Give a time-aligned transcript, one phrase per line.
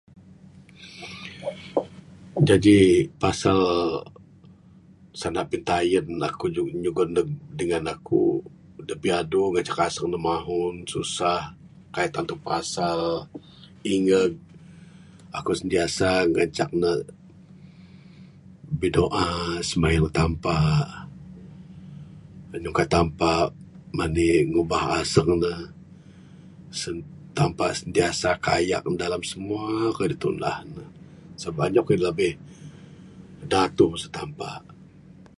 [2.47, 2.77] Jaji
[3.21, 3.59] pasal
[5.19, 7.21] sanda pitayen aku jugon neg bala
[7.57, 8.21] dingan aku
[8.87, 11.41] da biadu ngancak aseng mahun susah
[11.93, 12.99] kaik tantu pasal.
[13.95, 14.33] Ingeg,
[15.37, 16.91] aku sentiasa ngancak ne
[18.79, 19.25] bidoa
[19.67, 20.57] simayang neg Tampa.
[22.51, 23.33] Ra nyungka Tampa
[23.97, 25.51] mani ngubah aseng ne
[26.79, 26.95] Sen
[27.37, 29.65] Tampa sentiasa kayak ne dalam semua
[29.95, 30.83] kayuh da tunah ne.
[31.41, 32.33] Sebab anyap kayuh labih
[33.49, 34.49] da datuh masu Tampa.